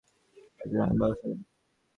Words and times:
বাড়িতে 0.57 0.75
রান্নার 0.79 0.99
ব্যবস্থা 1.01 1.25
নেই। 1.29 1.39